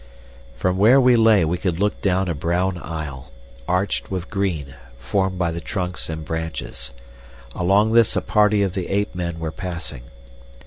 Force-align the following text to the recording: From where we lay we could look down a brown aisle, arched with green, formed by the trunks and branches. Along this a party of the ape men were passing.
From 0.55 0.77
where 0.79 0.99
we 0.99 1.15
lay 1.15 1.45
we 1.45 1.59
could 1.59 1.79
look 1.79 2.01
down 2.01 2.27
a 2.27 2.33
brown 2.33 2.79
aisle, 2.79 3.31
arched 3.67 4.09
with 4.09 4.31
green, 4.31 4.73
formed 4.97 5.37
by 5.37 5.51
the 5.51 5.61
trunks 5.61 6.09
and 6.09 6.25
branches. 6.25 6.91
Along 7.53 7.91
this 7.91 8.15
a 8.15 8.21
party 8.21 8.63
of 8.63 8.73
the 8.73 8.87
ape 8.87 9.13
men 9.13 9.37
were 9.39 9.51
passing. 9.51 10.01